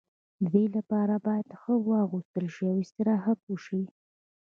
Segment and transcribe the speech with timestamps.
[0.41, 3.83] د دې لپاره باید ښه واغوستل شي او استراحت وشي.